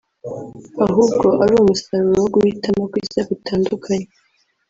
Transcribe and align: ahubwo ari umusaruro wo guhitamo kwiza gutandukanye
ahubwo 0.85 1.27
ari 1.43 1.53
umusaruro 1.55 2.19
wo 2.23 2.29
guhitamo 2.35 2.83
kwiza 2.91 3.19
gutandukanye 3.29 4.07